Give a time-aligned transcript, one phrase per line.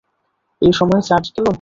[0.61, 1.45] এই সময়ে চার্জ গেল!